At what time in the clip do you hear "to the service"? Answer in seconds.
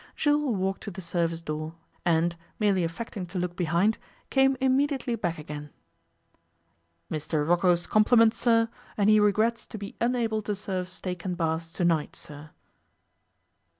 0.81-1.43